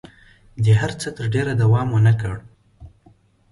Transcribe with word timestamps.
دې 0.63 0.73
هر 0.81 0.91
څه 1.01 1.07
تر 1.17 1.25
ډېره 1.33 1.53
دوام 1.61 1.87
ونه 1.91 2.13
کړ. 2.21 2.33